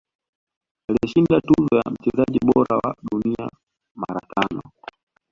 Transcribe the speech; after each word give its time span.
Alishinda 0.87 1.41
tuzo 1.41 1.75
ya 1.75 1.91
mchezaji 1.91 2.39
bora 2.45 2.75
wa 2.77 2.95
dunia 3.11 3.49
mara 3.95 4.19
tano 4.35 4.61